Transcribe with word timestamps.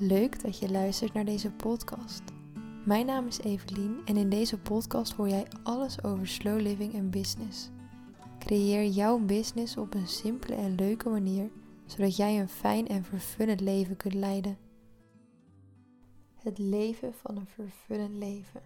Leuk 0.00 0.42
dat 0.42 0.58
je 0.58 0.70
luistert 0.70 1.12
naar 1.12 1.24
deze 1.24 1.50
podcast. 1.50 2.22
Mijn 2.84 3.06
naam 3.06 3.26
is 3.26 3.38
Evelien 3.38 4.00
en 4.04 4.16
in 4.16 4.28
deze 4.28 4.58
podcast 4.58 5.12
hoor 5.12 5.28
jij 5.28 5.46
alles 5.62 6.04
over 6.04 6.26
slow 6.26 6.60
living 6.60 6.94
en 6.94 7.10
business. 7.10 7.70
Creëer 8.38 8.86
jouw 8.86 9.18
business 9.18 9.76
op 9.76 9.94
een 9.94 10.08
simpele 10.08 10.54
en 10.54 10.74
leuke 10.74 11.08
manier, 11.08 11.50
zodat 11.86 12.16
jij 12.16 12.40
een 12.40 12.48
fijn 12.48 12.88
en 12.88 13.04
vervullend 13.04 13.60
leven 13.60 13.96
kunt 13.96 14.14
leiden. 14.14 14.58
Het 16.34 16.58
leven 16.58 17.14
van 17.14 17.36
een 17.36 17.46
vervullend 17.46 18.14
leven. 18.14 18.62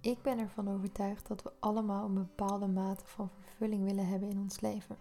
Ik 0.00 0.22
ben 0.22 0.38
ervan 0.38 0.68
overtuigd 0.68 1.28
dat 1.28 1.42
we 1.42 1.52
allemaal 1.58 2.04
een 2.04 2.14
bepaalde 2.14 2.66
mate 2.66 3.04
van 3.06 3.30
vervulling 3.40 3.84
willen 3.84 4.06
hebben 4.06 4.30
in 4.30 4.38
ons 4.38 4.60
leven. 4.60 4.96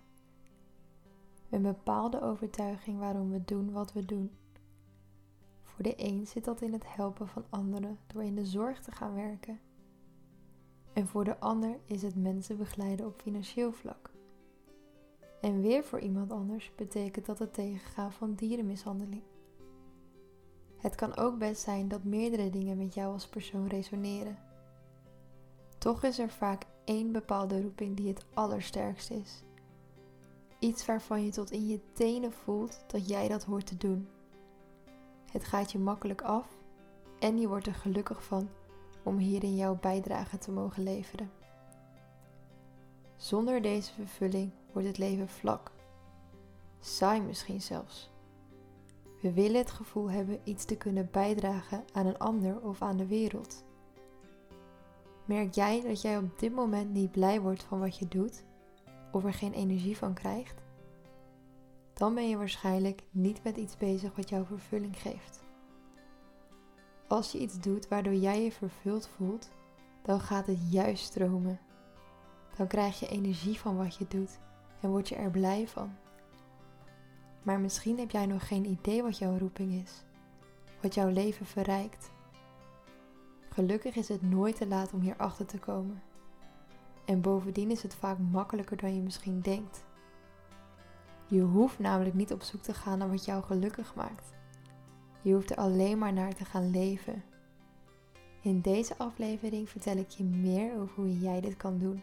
Een 1.50 1.62
bepaalde 1.62 2.22
overtuiging 2.22 3.00
waarom 3.00 3.32
we 3.32 3.46
doen 3.46 3.72
wat 3.72 3.94
we 3.94 4.06
doen. 4.06 4.32
Voor 5.80 5.96
de 5.96 6.04
een 6.04 6.28
zit 6.28 6.46
dat 6.46 6.62
in 6.62 6.74
het 6.74 6.96
helpen 6.96 7.28
van 7.28 7.46
anderen 7.50 8.00
door 8.08 8.24
in 8.24 8.36
de 8.36 8.46
zorg 8.46 8.82
te 8.82 8.92
gaan 8.92 9.16
werken. 9.16 9.60
En 10.94 11.08
voor 11.08 11.24
de 11.24 11.40
ander 11.40 11.80
is 11.86 12.02
het 12.02 12.16
mensen 12.16 12.58
begeleiden 12.58 13.06
op 13.06 13.22
financieel 13.22 13.72
vlak. 13.72 14.12
En 15.42 15.62
weer 15.62 15.84
voor 15.84 16.00
iemand 16.00 16.32
anders 16.32 16.72
betekent 16.76 17.26
dat 17.26 17.40
het 17.40 17.54
tegengaan 17.54 18.12
van 18.12 18.34
dierenmishandeling. 18.34 19.24
Het 20.78 20.96
kan 20.96 21.18
ook 21.18 21.38
best 21.38 21.62
zijn 21.62 21.88
dat 21.88 22.04
meerdere 22.04 22.50
dingen 22.50 22.78
met 22.78 22.94
jou 22.94 23.14
als 23.14 23.28
persoon 23.28 23.68
resoneren. 23.68 24.38
Toch 25.78 26.04
is 26.04 26.20
er 26.20 26.30
vaak 26.30 26.66
één 26.84 27.12
bepaalde 27.12 27.62
roeping 27.62 27.96
die 27.98 28.08
het 28.08 28.26
allersterkst 28.34 29.12
is. 29.12 29.44
Iets 30.60 30.86
waarvan 30.86 31.24
je 31.24 31.32
tot 31.32 31.52
in 31.52 31.68
je 31.68 31.80
tenen 31.94 32.32
voelt 32.32 32.84
dat 32.88 33.08
jij 33.08 33.28
dat 33.28 33.44
hoort 33.44 33.66
te 33.68 33.78
doen. 33.78 34.08
Het 35.32 35.44
gaat 35.44 35.72
je 35.72 35.80
makkelijk 35.80 36.22
af 36.22 36.48
en 37.20 37.40
je 37.40 37.48
wordt 37.48 37.68
er 37.68 37.74
gelukkig 37.74 38.24
van 38.24 38.50
om 39.04 39.18
hierin 39.18 39.56
jouw 39.56 39.76
bijdrage 39.76 40.38
te 40.38 40.52
mogen 40.52 40.84
leveren. 40.84 41.32
Zonder 43.16 43.62
deze 43.62 43.94
vervulling 43.94 44.52
wordt 44.72 44.88
het 44.88 44.98
leven 44.98 45.30
vlak, 45.30 45.72
saai 46.80 47.22
misschien 47.22 47.62
zelfs. 47.62 48.10
We 49.22 49.34
willen 49.34 49.58
het 49.58 49.72
gevoel 49.72 50.12
hebben 50.12 50.40
iets 50.44 50.66
te 50.66 50.78
kunnen 50.78 51.10
bijdragen 51.12 51.84
aan 51.94 52.06
een 52.06 52.18
ander 52.18 52.62
of 52.62 52.82
aan 52.82 52.98
de 52.98 53.08
wereld. 53.08 53.64
Merk 55.26 55.54
jij 55.54 55.82
dat 55.82 56.02
jij 56.02 56.18
op 56.18 56.40
dit 56.40 56.54
moment 56.54 56.94
niet 56.94 57.12
blij 57.12 57.42
wordt 57.42 57.64
van 57.64 57.80
wat 57.80 57.98
je 57.98 58.08
doet 58.08 58.44
of 59.12 59.26
er 59.26 59.34
geen 59.34 59.54
energie 59.54 59.98
van 59.98 60.14
krijgt? 60.14 60.62
Dan 62.00 62.14
ben 62.14 62.30
je 62.30 62.38
waarschijnlijk 62.38 63.02
niet 63.12 63.44
met 63.44 63.58
iets 63.58 63.78
bezig 63.78 64.16
wat 64.16 64.30
jou 64.30 64.46
vervulling 64.46 65.02
geeft. 65.02 65.40
Als 67.08 67.32
je 67.32 67.40
iets 67.40 67.60
doet 67.60 67.88
waardoor 67.88 68.14
jij 68.14 68.44
je 68.44 68.52
vervuld 68.52 69.08
voelt, 69.08 69.50
dan 70.02 70.20
gaat 70.20 70.48
het 70.48 70.72
juist 70.72 71.04
stromen. 71.04 71.60
Dan 72.58 72.68
krijg 72.68 73.00
je 73.00 73.08
energie 73.08 73.60
van 73.60 73.78
wat 73.78 73.96
je 73.96 74.06
doet 74.08 74.40
en 74.82 74.90
word 74.90 75.10
je 75.10 75.16
er 75.16 75.32
blij 75.32 75.68
van. 75.68 75.96
Maar 77.44 77.60
misschien 77.60 78.00
heb 78.00 78.12
jij 78.12 78.26
nog 78.26 78.48
geen 78.48 78.66
idee 78.66 79.04
wat 79.04 79.18
jouw 79.18 79.38
roeping 79.38 79.72
is, 79.84 80.04
wat 80.82 80.94
jouw 80.94 81.10
leven 81.10 81.46
verrijkt. 81.46 82.12
Gelukkig 83.50 83.96
is 83.96 84.08
het 84.08 84.22
nooit 84.22 84.56
te 84.56 84.68
laat 84.68 84.94
om 84.94 85.00
hierachter 85.00 85.46
te 85.46 85.58
komen. 85.58 86.02
En 87.06 87.22
bovendien 87.22 87.72
is 87.72 87.84
het 87.84 87.96
vaak 87.96 88.18
makkelijker 88.18 88.78
dan 88.78 88.96
je 88.96 89.02
misschien 89.02 89.42
denkt. 89.42 89.88
Je 91.30 91.42
hoeft 91.42 91.80
namelijk 91.80 92.16
niet 92.16 92.34
op 92.34 92.42
zoek 92.42 92.62
te 92.62 92.74
gaan 92.74 92.98
naar 92.98 93.10
wat 93.10 93.26
jou 93.26 93.44
gelukkig 93.44 93.96
maakt. 93.96 94.30
Je 95.22 95.34
hoeft 95.34 95.50
er 95.50 95.58
alleen 95.58 95.98
maar 95.98 96.14
naar 96.14 96.34
te 96.34 96.46
gaan 96.46 96.72
leven. 96.72 97.24
In 98.42 98.62
deze 98.62 98.98
aflevering 98.98 99.70
vertel 99.70 99.98
ik 99.98 100.10
je 100.10 100.24
meer 100.24 100.80
over 100.80 100.96
hoe 100.96 101.20
jij 101.20 101.42
dit 101.42 101.58
kan 101.58 101.78
doen. 101.78 102.02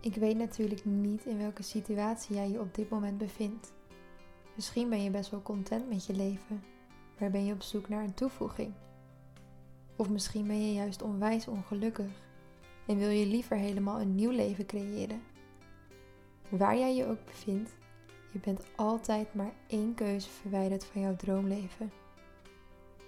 Ik 0.00 0.14
weet 0.14 0.36
natuurlijk 0.36 0.84
niet 0.84 1.24
in 1.24 1.38
welke 1.38 1.62
situatie 1.62 2.36
jij 2.36 2.50
je 2.50 2.60
op 2.60 2.74
dit 2.74 2.88
moment 2.90 3.18
bevindt. 3.18 3.72
Misschien 4.54 4.88
ben 4.88 5.02
je 5.02 5.10
best 5.10 5.30
wel 5.30 5.42
content 5.42 5.88
met 5.88 6.06
je 6.06 6.14
leven, 6.14 6.62
maar 7.18 7.30
ben 7.30 7.44
je 7.44 7.52
op 7.52 7.62
zoek 7.62 7.88
naar 7.88 8.04
een 8.04 8.14
toevoeging. 8.14 8.72
Of 9.96 10.08
misschien 10.08 10.46
ben 10.46 10.66
je 10.66 10.72
juist 10.72 11.02
onwijs 11.02 11.48
ongelukkig 11.48 12.10
en 12.86 12.98
wil 12.98 13.08
je 13.08 13.26
liever 13.26 13.56
helemaal 13.56 14.00
een 14.00 14.14
nieuw 14.14 14.30
leven 14.30 14.66
creëren. 14.66 15.22
Waar 16.48 16.78
jij 16.78 16.96
je 16.96 17.06
ook 17.06 17.24
bevindt, 17.24 17.70
je 18.32 18.38
bent 18.38 18.66
altijd 18.76 19.34
maar 19.34 19.52
één 19.66 19.94
keuze 19.94 20.28
verwijderd 20.28 20.84
van 20.84 21.00
jouw 21.00 21.16
droomleven. 21.16 21.92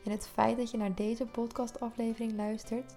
En 0.05 0.11
het 0.11 0.27
feit 0.27 0.57
dat 0.57 0.71
je 0.71 0.77
naar 0.77 0.95
deze 0.95 1.27
podcastaflevering 1.27 2.37
luistert, 2.37 2.97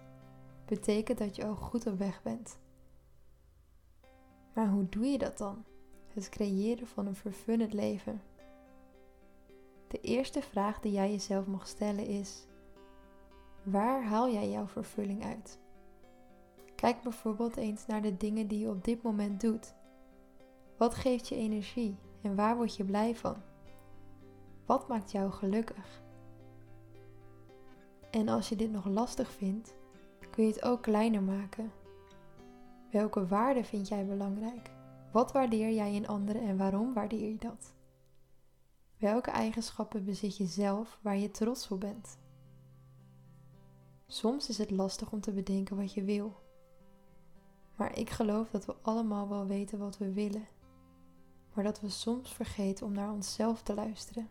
betekent 0.65 1.17
dat 1.17 1.35
je 1.35 1.45
al 1.45 1.55
goed 1.55 1.87
op 1.87 1.97
weg 1.97 2.21
bent. 2.23 2.57
Maar 4.53 4.69
hoe 4.69 4.89
doe 4.89 5.05
je 5.05 5.17
dat 5.17 5.37
dan? 5.37 5.63
Het 6.13 6.29
creëren 6.29 6.87
van 6.87 7.07
een 7.07 7.15
vervullend 7.15 7.73
leven. 7.73 8.21
De 9.87 9.99
eerste 10.01 10.41
vraag 10.41 10.79
die 10.79 10.91
jij 10.91 11.11
jezelf 11.11 11.45
mag 11.45 11.67
stellen 11.67 12.05
is: 12.05 12.45
waar 13.63 14.03
haal 14.03 14.31
jij 14.31 14.49
jouw 14.49 14.67
vervulling 14.67 15.23
uit? 15.23 15.59
Kijk 16.75 17.01
bijvoorbeeld 17.01 17.57
eens 17.57 17.85
naar 17.85 18.01
de 18.01 18.17
dingen 18.17 18.47
die 18.47 18.59
je 18.59 18.69
op 18.69 18.83
dit 18.83 19.01
moment 19.01 19.41
doet. 19.41 19.75
Wat 20.77 20.95
geeft 20.95 21.27
je 21.27 21.35
energie 21.35 21.97
en 22.21 22.35
waar 22.35 22.55
word 22.55 22.75
je 22.75 22.85
blij 22.85 23.15
van? 23.15 23.35
Wat 24.65 24.87
maakt 24.87 25.11
jou 25.11 25.31
gelukkig? 25.31 26.01
En 28.11 28.27
als 28.27 28.49
je 28.49 28.55
dit 28.55 28.71
nog 28.71 28.85
lastig 28.85 29.31
vindt, 29.31 29.75
kun 30.31 30.43
je 30.43 30.51
het 30.51 30.63
ook 30.63 30.81
kleiner 30.81 31.23
maken. 31.23 31.71
Welke 32.91 33.27
waarden 33.27 33.65
vind 33.65 33.87
jij 33.87 34.05
belangrijk? 34.05 34.71
Wat 35.11 35.31
waardeer 35.31 35.71
jij 35.71 35.93
in 35.93 36.07
anderen 36.07 36.41
en 36.41 36.57
waarom 36.57 36.93
waardeer 36.93 37.29
je 37.29 37.37
dat? 37.37 37.73
Welke 38.97 39.31
eigenschappen 39.31 40.05
bezit 40.05 40.37
je 40.37 40.45
zelf 40.45 40.99
waar 41.01 41.17
je 41.17 41.31
trots 41.31 41.67
op 41.71 41.79
bent? 41.79 42.17
Soms 44.07 44.49
is 44.49 44.57
het 44.57 44.71
lastig 44.71 45.11
om 45.11 45.21
te 45.21 45.31
bedenken 45.31 45.75
wat 45.75 45.93
je 45.93 46.03
wil. 46.03 46.35
Maar 47.75 47.97
ik 47.97 48.09
geloof 48.09 48.49
dat 48.49 48.65
we 48.65 48.75
allemaal 48.81 49.29
wel 49.29 49.45
weten 49.45 49.79
wat 49.79 49.97
we 49.97 50.13
willen, 50.13 50.47
maar 51.57 51.65
dat 51.65 51.81
we 51.81 51.89
soms 51.89 52.33
vergeten 52.33 52.85
om 52.85 52.93
naar 52.93 53.11
onszelf 53.11 53.61
te 53.63 53.73
luisteren. 53.73 54.29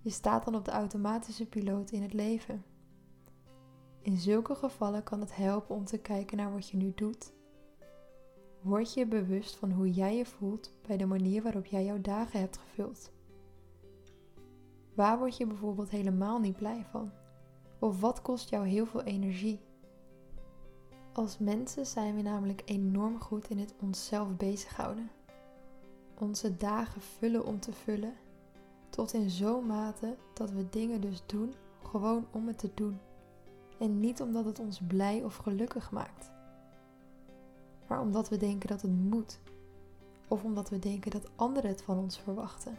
Je 0.00 0.10
staat 0.10 0.44
dan 0.44 0.54
op 0.54 0.64
de 0.64 0.70
automatische 0.70 1.46
piloot 1.46 1.90
in 1.90 2.02
het 2.02 2.12
leven. 2.12 2.64
In 4.00 4.16
zulke 4.16 4.54
gevallen 4.54 5.02
kan 5.02 5.20
het 5.20 5.36
helpen 5.36 5.74
om 5.74 5.84
te 5.84 5.98
kijken 5.98 6.36
naar 6.36 6.52
wat 6.52 6.68
je 6.68 6.76
nu 6.76 6.92
doet. 6.94 7.32
Word 8.60 8.94
je 8.94 9.06
bewust 9.06 9.56
van 9.56 9.70
hoe 9.70 9.90
jij 9.90 10.16
je 10.16 10.24
voelt 10.24 10.72
bij 10.86 10.96
de 10.96 11.06
manier 11.06 11.42
waarop 11.42 11.66
jij 11.66 11.84
jouw 11.84 12.00
dagen 12.00 12.40
hebt 12.40 12.58
gevuld? 12.58 13.12
Waar 14.94 15.18
word 15.18 15.36
je 15.36 15.46
bijvoorbeeld 15.46 15.90
helemaal 15.90 16.38
niet 16.38 16.56
blij 16.56 16.84
van? 16.90 17.12
Of 17.78 18.00
wat 18.00 18.22
kost 18.22 18.50
jou 18.50 18.66
heel 18.66 18.86
veel 18.86 19.02
energie? 19.02 19.60
Als 21.12 21.38
mensen 21.38 21.86
zijn 21.86 22.14
we 22.14 22.22
namelijk 22.22 22.62
enorm 22.64 23.20
goed 23.20 23.50
in 23.50 23.58
het 23.58 23.74
onszelf 23.80 24.36
bezighouden. 24.36 25.10
Onze 26.20 26.56
dagen 26.56 27.00
vullen 27.00 27.46
om 27.46 27.60
te 27.60 27.72
vullen 27.72 28.14
tot 28.90 29.12
in 29.12 29.30
zo'n 29.30 29.66
mate 29.66 30.16
dat 30.34 30.50
we 30.50 30.68
dingen 30.68 31.00
dus 31.00 31.22
doen 31.26 31.54
gewoon 31.82 32.26
om 32.30 32.46
het 32.46 32.58
te 32.58 32.70
doen. 32.74 32.98
En 33.78 34.00
niet 34.00 34.20
omdat 34.20 34.44
het 34.44 34.58
ons 34.58 34.80
blij 34.86 35.24
of 35.24 35.36
gelukkig 35.36 35.90
maakt. 35.90 36.30
Maar 37.86 38.00
omdat 38.00 38.28
we 38.28 38.36
denken 38.36 38.68
dat 38.68 38.82
het 38.82 38.90
moet. 38.90 39.38
Of 40.28 40.44
omdat 40.44 40.70
we 40.70 40.78
denken 40.78 41.10
dat 41.10 41.30
anderen 41.36 41.70
het 41.70 41.82
van 41.82 41.98
ons 41.98 42.18
verwachten. 42.18 42.78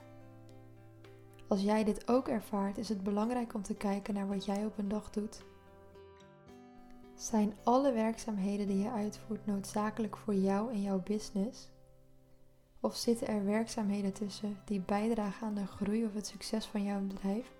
Als 1.47 1.61
jij 1.61 1.83
dit 1.83 2.07
ook 2.07 2.27
ervaart, 2.27 2.77
is 2.77 2.89
het 2.89 3.03
belangrijk 3.03 3.53
om 3.53 3.61
te 3.61 3.75
kijken 3.75 4.13
naar 4.13 4.27
wat 4.27 4.45
jij 4.45 4.65
op 4.65 4.77
een 4.77 4.87
dag 4.87 5.09
doet. 5.09 5.43
Zijn 7.15 7.53
alle 7.63 7.91
werkzaamheden 7.91 8.67
die 8.67 8.77
je 8.77 8.91
uitvoert 8.91 9.45
noodzakelijk 9.45 10.17
voor 10.17 10.35
jou 10.35 10.71
en 10.71 10.81
jouw 10.81 11.01
business? 11.03 11.69
Of 12.81 12.95
zitten 12.95 13.27
er 13.27 13.45
werkzaamheden 13.45 14.13
tussen 14.13 14.57
die 14.65 14.79
bijdragen 14.79 15.47
aan 15.47 15.55
de 15.55 15.67
groei 15.67 16.05
of 16.05 16.13
het 16.13 16.27
succes 16.27 16.65
van 16.65 16.83
jouw 16.83 17.01
bedrijf, 17.01 17.51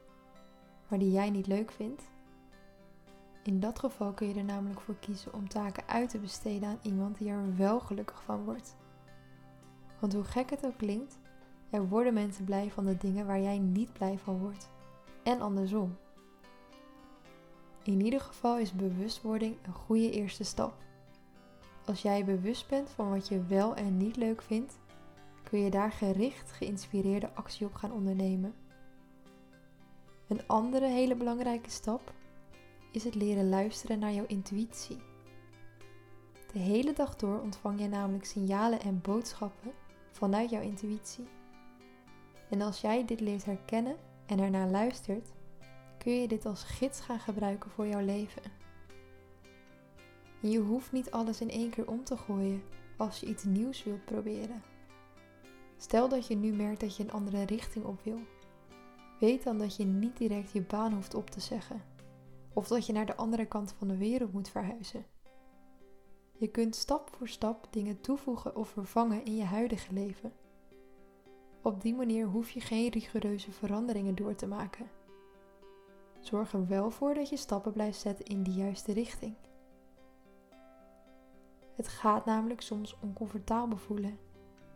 maar 0.88 1.00
die 1.00 1.12
jij 1.12 1.30
niet 1.30 1.48
leuk 1.48 1.72
vindt? 1.72 2.04
In 3.44 3.60
dat 3.60 3.80
geval 3.80 4.14
kun 4.14 4.28
je 4.28 4.34
er 4.34 4.44
namelijk 4.44 4.82
voor 4.82 4.96
kiezen 5.00 5.34
om 5.34 5.48
taken 5.48 5.88
uit 5.88 6.10
te 6.10 6.20
besteden 6.20 6.70
aan 6.70 6.80
iemand 6.82 7.18
die 7.18 7.30
er 7.30 7.58
wel 7.58 7.80
gelukkig 7.80 8.24
van 8.24 8.44
wordt. 8.44 8.76
Want 10.00 10.14
hoe 10.14 10.24
gek 10.24 10.50
het 10.50 10.66
ook 10.66 10.78
klinkt, 10.78 11.18
er 11.70 11.88
worden 11.88 12.14
mensen 12.14 12.46
blij 12.46 12.72
van 12.72 12.86
de 12.86 12.98
dingen 12.98 13.26
waar 13.26 13.42
jij 13.42 13.58
niet 13.58 13.94
blij 13.94 14.18
van 14.18 14.38
wordt. 14.38 14.70
En 15.24 15.42
andersom. 15.42 15.98
In 17.84 18.02
ieder 18.02 18.20
geval 18.20 18.58
is 18.58 18.74
bewustwording 18.74 19.56
een 19.62 19.74
goede 19.74 20.12
eerste 20.12 20.44
stap. 20.44 20.74
Als 21.86 22.02
jij 22.02 22.26
bewust 22.26 22.68
bent 22.68 22.90
van 22.90 23.10
wat 23.10 23.28
je 23.28 23.44
wel 23.44 23.76
en 23.76 23.98
niet 23.98 24.16
leuk 24.16 24.42
vindt, 24.42 24.78
kun 25.50 25.60
je 25.60 25.70
daar 25.70 25.92
gericht 25.92 26.52
geïnspireerde 26.52 27.34
actie 27.34 27.66
op 27.66 27.74
gaan 27.74 27.92
ondernemen. 27.92 28.54
Een 30.28 30.48
andere 30.48 30.86
hele 30.86 31.16
belangrijke 31.16 31.70
stap 31.70 32.14
is 32.92 33.04
het 33.04 33.16
leren 33.16 33.50
luisteren 33.50 34.00
naar 34.00 34.14
jouw 34.14 34.26
intuïtie. 34.28 34.98
De 36.54 36.60
hele 36.60 36.94
dag 36.94 37.16
door 37.16 37.40
ontvang 37.40 37.80
je 37.80 37.88
namelijk 37.88 38.26
signalen 38.26 38.82
en 38.82 39.02
boodschappen 39.02 39.72
vanuit 40.12 40.50
jouw 40.50 40.62
intuïtie. 40.62 41.28
En 42.50 42.62
als 42.62 42.82
jij 42.82 43.06
dit 43.06 43.20
leert 43.20 43.46
herkennen 43.46 43.96
en 44.26 44.40
ernaar 44.40 44.68
luistert, 44.68 45.30
kun 45.98 46.14
je 46.14 46.28
dit 46.28 46.46
als 46.46 46.64
gids 46.64 47.00
gaan 47.00 47.20
gebruiken 47.20 47.72
voor 47.72 47.88
jouw 47.88 48.06
leven. 48.06 48.42
En 50.42 50.50
je 50.50 50.60
hoeft 50.60 50.92
niet 50.92 51.12
alles 51.12 51.42
in 51.42 51.50
één 51.50 51.70
keer 51.70 51.88
om 51.88 52.04
te 52.04 52.18
gooien 52.18 52.64
als 52.98 53.20
je 53.20 53.26
iets 53.26 53.44
nieuws 53.44 53.84
wilt 53.84 54.06
proberen. 54.06 54.69
Stel 55.82 56.10
dat 56.10 56.28
je 56.28 56.36
nu 56.36 56.54
merkt 56.54 56.80
dat 56.80 56.96
je 56.96 57.04
een 57.04 57.12
andere 57.12 57.44
richting 57.44 57.86
op 57.86 58.02
wil. 58.04 58.20
Weet 59.20 59.44
dan 59.44 59.58
dat 59.58 59.76
je 59.76 59.86
niet 59.86 60.18
direct 60.18 60.52
je 60.52 60.62
baan 60.62 60.94
hoeft 60.94 61.14
op 61.14 61.30
te 61.30 61.40
zeggen. 61.40 61.82
Of 62.54 62.68
dat 62.68 62.86
je 62.86 62.94
naar 62.94 63.06
de 63.06 63.16
andere 63.16 63.46
kant 63.46 63.76
van 63.78 63.88
de 63.88 63.98
wereld 63.98 64.34
moet 64.34 64.50
verhuizen. 64.50 65.06
Je 66.38 66.48
kunt 66.48 66.76
stap 66.76 67.10
voor 67.16 67.28
stap 67.28 67.68
dingen 67.70 68.02
toevoegen 68.02 68.56
of 68.56 68.70
vervangen 68.70 69.26
in 69.26 69.36
je 69.36 69.44
huidige 69.44 69.94
leven. 69.94 70.34
Op 71.62 71.82
die 71.82 71.96
manier 71.96 72.26
hoef 72.26 72.50
je 72.50 72.62
geen 72.62 72.90
rigoureuze 72.90 73.52
veranderingen 73.52 74.16
door 74.16 74.36
te 74.36 74.48
maken. 74.48 74.90
Zorg 76.20 76.54
er 76.54 76.68
wel 76.68 76.92
voor 76.92 77.14
dat 77.14 77.30
je 77.30 77.38
stappen 77.38 77.72
blijft 77.72 78.00
zetten 78.00 78.26
in 78.26 78.44
de 78.44 78.52
juiste 78.52 78.94
richting. 78.94 79.36
Het 81.76 81.88
gaat 81.88 82.26
namelijk 82.26 82.62
soms 82.62 82.98
oncomfortabel 83.02 83.78
voelen 83.78 84.18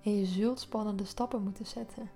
en 0.03 0.15
je 0.15 0.25
zult 0.25 0.59
spannende 0.59 1.05
stappen 1.05 1.44
moeten 1.44 1.65
zetten. 1.65 2.09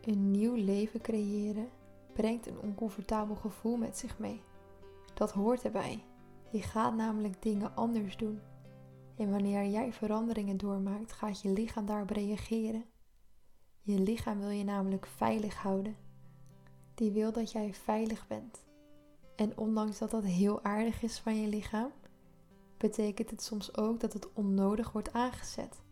Een 0.00 0.30
nieuw 0.30 0.54
leven 0.54 1.00
creëren 1.00 1.68
brengt 2.12 2.46
een 2.46 2.60
oncomfortabel 2.60 3.34
gevoel 3.34 3.76
met 3.76 3.98
zich 3.98 4.18
mee. 4.18 4.42
Dat 5.14 5.32
hoort 5.32 5.64
erbij. 5.64 6.04
Je 6.50 6.62
gaat 6.62 6.94
namelijk 6.94 7.42
dingen 7.42 7.76
anders 7.76 8.16
doen. 8.16 8.40
En 9.16 9.30
wanneer 9.30 9.66
jij 9.66 9.92
veranderingen 9.92 10.56
doormaakt, 10.56 11.12
gaat 11.12 11.40
je 11.40 11.48
lichaam 11.48 11.86
daarop 11.86 12.10
reageren. 12.10 12.84
Je 13.80 13.98
lichaam 13.98 14.38
wil 14.38 14.50
je 14.50 14.64
namelijk 14.64 15.06
veilig 15.06 15.54
houden. 15.54 15.96
Die 16.94 17.10
wil 17.10 17.32
dat 17.32 17.52
jij 17.52 17.74
veilig 17.74 18.26
bent. 18.26 18.64
En 19.36 19.58
ondanks 19.58 19.98
dat 19.98 20.10
dat 20.10 20.24
heel 20.24 20.64
aardig 20.64 21.02
is 21.02 21.18
van 21.18 21.40
je 21.40 21.48
lichaam, 21.48 21.90
betekent 22.76 23.30
het 23.30 23.42
soms 23.42 23.76
ook 23.76 24.00
dat 24.00 24.12
het 24.12 24.32
onnodig 24.32 24.92
wordt 24.92 25.12
aangezet. 25.12 25.83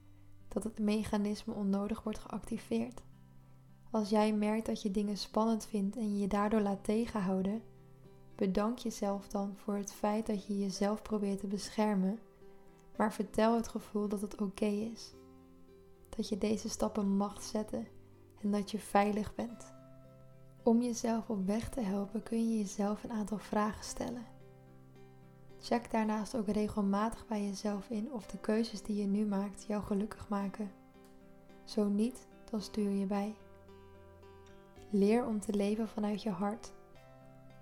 Dat 0.53 0.65
het 0.65 0.79
mechanisme 0.79 1.55
onnodig 1.55 2.03
wordt 2.03 2.19
geactiveerd. 2.19 3.03
Als 3.91 4.09
jij 4.09 4.33
merkt 4.35 4.67
dat 4.67 4.83
je 4.83 4.91
dingen 4.91 5.17
spannend 5.17 5.67
vindt 5.67 5.97
en 5.97 6.13
je 6.13 6.19
je 6.21 6.27
daardoor 6.27 6.61
laat 6.61 6.85
tegenhouden, 6.85 7.63
bedank 8.35 8.79
jezelf 8.79 9.29
dan 9.29 9.55
voor 9.57 9.75
het 9.75 9.93
feit 9.93 10.27
dat 10.27 10.47
je 10.47 10.59
jezelf 10.59 11.03
probeert 11.03 11.39
te 11.39 11.47
beschermen, 11.47 12.19
maar 12.97 13.13
vertel 13.13 13.57
het 13.57 13.69
gevoel 13.69 14.09
dat 14.09 14.21
het 14.21 14.41
oké 14.41 14.65
is. 14.65 15.15
Dat 16.09 16.29
je 16.29 16.39
deze 16.39 16.69
stappen 16.69 17.17
mag 17.17 17.43
zetten 17.43 17.87
en 18.41 18.51
dat 18.51 18.71
je 18.71 18.79
veilig 18.79 19.35
bent. 19.35 19.73
Om 20.63 20.83
jezelf 20.83 21.31
op 21.31 21.47
weg 21.47 21.69
te 21.69 21.81
helpen 21.81 22.23
kun 22.23 22.51
je 22.51 22.59
jezelf 22.59 23.05
een 23.05 23.13
aantal 23.13 23.39
vragen 23.39 23.85
stellen. 23.85 24.32
Check 25.63 25.91
daarnaast 25.91 26.37
ook 26.37 26.49
regelmatig 26.49 27.27
bij 27.27 27.45
jezelf 27.45 27.91
in 27.91 28.13
of 28.13 28.27
de 28.27 28.39
keuzes 28.39 28.83
die 28.83 28.97
je 28.97 29.07
nu 29.07 29.27
maakt 29.27 29.65
jou 29.65 29.83
gelukkig 29.83 30.29
maken. 30.29 30.73
Zo 31.65 31.89
niet, 31.89 32.27
dan 32.51 32.61
stuur 32.61 32.91
je 32.91 33.07
bij. 33.07 33.35
Leer 34.91 35.27
om 35.27 35.41
te 35.41 35.53
leven 35.53 35.89
vanuit 35.89 36.23
je 36.23 36.31
hart. 36.31 36.73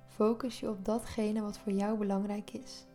Focus 0.06 0.60
je 0.60 0.68
op 0.68 0.84
datgene 0.84 1.40
wat 1.40 1.58
voor 1.58 1.72
jou 1.72 1.98
belangrijk 1.98 2.50
is. 2.50 2.86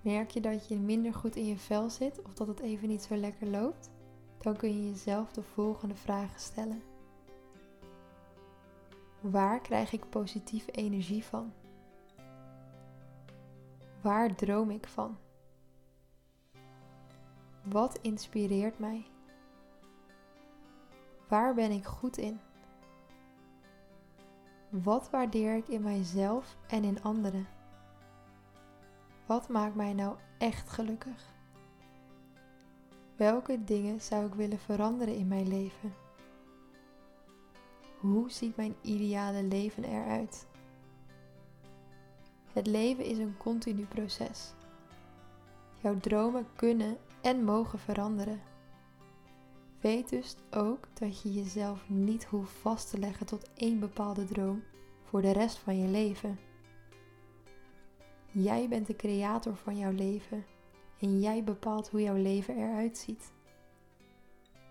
Merk 0.00 0.30
je 0.30 0.40
dat 0.40 0.68
je 0.68 0.76
minder 0.76 1.14
goed 1.14 1.36
in 1.36 1.46
je 1.46 1.58
vel 1.58 1.90
zit 1.90 2.22
of 2.22 2.34
dat 2.34 2.46
het 2.46 2.60
even 2.60 2.88
niet 2.88 3.02
zo 3.02 3.16
lekker 3.16 3.46
loopt? 3.46 3.90
Dan 4.40 4.56
kun 4.56 4.68
je 4.68 4.90
jezelf 4.90 5.32
de 5.32 5.42
volgende 5.42 5.94
vragen 5.94 6.40
stellen. 6.40 6.82
Waar 9.20 9.60
krijg 9.60 9.92
ik 9.92 10.10
positieve 10.10 10.70
energie 10.70 11.24
van? 11.24 11.52
Waar 14.02 14.34
droom 14.34 14.70
ik 14.70 14.88
van? 14.88 15.18
Wat 17.62 17.98
inspireert 18.02 18.78
mij? 18.78 19.06
Waar 21.28 21.54
ben 21.54 21.70
ik 21.70 21.84
goed 21.84 22.16
in? 22.16 22.40
Wat 24.68 25.10
waardeer 25.10 25.56
ik 25.56 25.68
in 25.68 25.82
mijzelf 25.82 26.56
en 26.66 26.84
in 26.84 27.02
anderen? 27.02 27.48
Wat 29.26 29.48
maakt 29.48 29.74
mij 29.74 29.92
nou 29.92 30.16
echt 30.38 30.70
gelukkig? 30.70 31.34
Welke 33.16 33.64
dingen 33.64 34.00
zou 34.00 34.26
ik 34.26 34.34
willen 34.34 34.58
veranderen 34.58 35.14
in 35.14 35.28
mijn 35.28 35.48
leven? 35.48 35.94
Hoe 37.98 38.30
ziet 38.30 38.56
mijn 38.56 38.74
ideale 38.82 39.42
leven 39.42 39.84
eruit? 39.84 40.46
Het 42.52 42.66
leven 42.66 43.04
is 43.04 43.18
een 43.18 43.36
continu 43.36 43.84
proces. 43.84 44.52
Jouw 45.82 45.98
dromen 45.98 46.46
kunnen 46.56 46.96
en 47.20 47.44
mogen 47.44 47.78
veranderen. 47.78 48.40
Weet 49.80 50.08
dus 50.08 50.36
ook 50.50 50.88
dat 50.94 51.22
je 51.22 51.32
jezelf 51.32 51.88
niet 51.88 52.24
hoeft 52.24 52.52
vast 52.52 52.90
te 52.90 52.98
leggen 52.98 53.26
tot 53.26 53.50
één 53.54 53.80
bepaalde 53.80 54.24
droom 54.24 54.62
voor 55.04 55.22
de 55.22 55.32
rest 55.32 55.58
van 55.58 55.78
je 55.78 55.88
leven. 55.88 56.38
Jij 58.30 58.68
bent 58.68 58.86
de 58.86 58.96
creator 58.96 59.56
van 59.56 59.78
jouw 59.78 59.92
leven 59.92 60.44
en 61.00 61.20
jij 61.20 61.44
bepaalt 61.44 61.88
hoe 61.88 62.02
jouw 62.02 62.16
leven 62.16 62.56
eruit 62.56 62.98
ziet. 62.98 63.32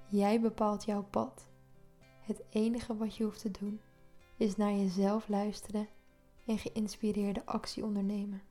Jij 0.07 0.41
bepaalt 0.41 0.85
jouw 0.85 1.03
pad. 1.03 1.47
Het 2.21 2.41
enige 2.49 2.97
wat 2.97 3.15
je 3.15 3.23
hoeft 3.23 3.41
te 3.41 3.51
doen 3.51 3.81
is 4.37 4.55
naar 4.55 4.73
jezelf 4.73 5.27
luisteren 5.27 5.87
en 6.49 6.57
geïnspireerde 6.57 7.45
actie 7.45 7.83
ondernemen. 7.83 8.41